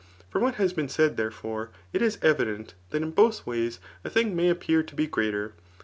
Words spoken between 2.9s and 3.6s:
in both